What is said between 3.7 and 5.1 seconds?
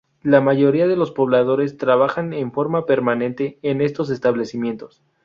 estos establecimientos.